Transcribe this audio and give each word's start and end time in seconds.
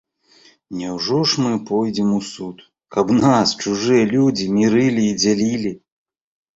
Няўжо 0.79 1.17
ж 1.31 1.43
мы 1.43 1.51
пойдзем 1.71 2.09
у 2.19 2.23
суд, 2.31 2.65
каб 2.97 3.15
нас 3.23 3.47
чужыя 3.63 4.03
людзі 4.17 4.53
мірылі 4.59 5.03
і 5.15 5.17
дзялілі? 5.23 5.79